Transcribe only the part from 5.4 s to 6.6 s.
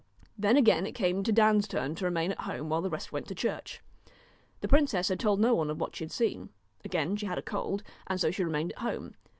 one of what she had seen.